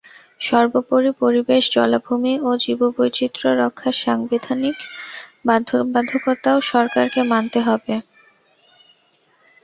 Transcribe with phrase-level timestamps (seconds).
[0.41, 4.77] সর্বোপরি পরিবেশ জলাভূমি ও জীববৈচিত্র্য রক্ষার সাংবিধানিক
[5.47, 7.93] বাধ্যবাধকতাও সরকারকে মানতে হবে।